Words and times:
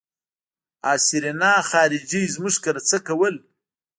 آ 0.91 0.93
سېرېنا 1.05 1.51
خارجۍ 1.69 2.23
زموږ 2.35 2.55
کره 2.63 2.81
څه 2.89 2.97
کول. 3.07 3.35